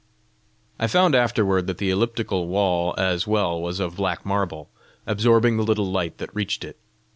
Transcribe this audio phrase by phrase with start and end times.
[0.79, 4.71] I found afterward that the elliptical wall as well was of black marble,
[5.05, 6.79] absorbing the little light that reached it.